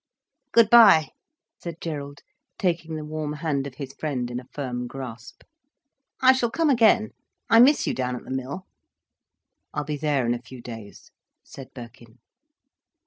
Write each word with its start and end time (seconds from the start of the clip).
"Good 0.51 0.71
bye," 0.71 1.09
said 1.59 1.75
Gerald, 1.79 2.21
taking 2.57 2.95
the 2.95 3.05
warm 3.05 3.33
hand 3.33 3.67
of 3.67 3.75
his 3.75 3.93
friend 3.93 4.31
in 4.31 4.39
a 4.39 4.45
firm 4.51 4.87
grasp. 4.87 5.43
"I 6.19 6.33
shall 6.33 6.49
come 6.49 6.71
again. 6.71 7.11
I 7.51 7.59
miss 7.59 7.85
you 7.85 7.93
down 7.93 8.15
at 8.15 8.23
the 8.23 8.31
mill." 8.31 8.65
"I'll 9.75 9.83
be 9.83 9.97
there 9.97 10.25
in 10.25 10.33
a 10.33 10.41
few 10.41 10.59
days," 10.59 11.11
said 11.43 11.67
Birkin. 11.75 12.17